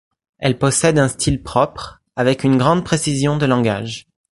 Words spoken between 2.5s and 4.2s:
grande précision de langage.